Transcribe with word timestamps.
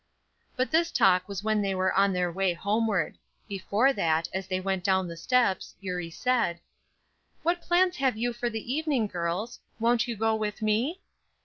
But 0.55 0.71
this 0.71 0.89
talk 0.91 1.29
was 1.29 1.43
when 1.43 1.61
they 1.61 1.75
were 1.75 1.93
on 1.93 2.11
their 2.11 2.31
way 2.31 2.53
homeward. 2.55 3.19
Before 3.47 3.93
that, 3.93 4.27
as 4.33 4.47
they 4.47 4.59
went 4.59 4.83
down 4.83 5.07
the 5.07 5.15
steps, 5.15 5.75
Eurie 5.79 6.09
said: 6.09 6.59
"What 7.43 7.61
plans 7.61 7.97
have 7.97 8.17
you 8.17 8.33
for 8.33 8.49
the 8.49 8.73
evening, 8.73 9.05
girls? 9.05 9.59
Won't 9.79 10.07
you 10.07 10.15
go 10.15 10.33
with 10.33 10.63
me?" 10.63 11.01